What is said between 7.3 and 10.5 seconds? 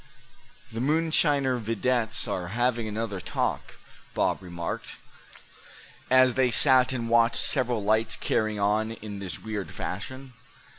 several lights carrying on in this weird fashion.